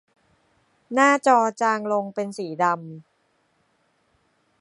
[0.93, 2.83] หน้าจอจางลงเป็นสีดำ